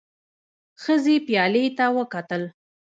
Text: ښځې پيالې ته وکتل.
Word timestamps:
ښځې 0.83 1.15
پيالې 1.27 1.65
ته 1.77 1.85
وکتل. 1.97 2.43